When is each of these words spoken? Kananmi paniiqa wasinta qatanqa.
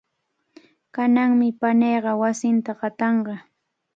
Kananmi 0.93 1.47
paniiqa 1.59 2.11
wasinta 2.21 2.71
qatanqa. 2.79 3.35